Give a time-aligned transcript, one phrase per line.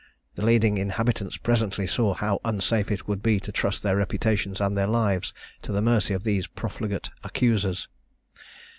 [0.33, 4.75] The leading inhabitants presently saw how unsafe it would be to trust their reputations and
[4.75, 5.31] their lives
[5.61, 7.87] to the mercy of these profligate accusers.